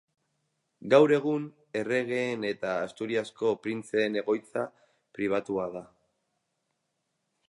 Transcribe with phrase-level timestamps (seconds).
[0.93, 1.43] Gaur egun,
[1.81, 4.67] erregeen eta Asturiasko Printzeen egoitza
[5.19, 5.85] pribatua da.